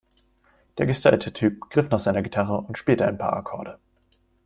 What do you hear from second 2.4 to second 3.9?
und spielte ein paar Akkorde.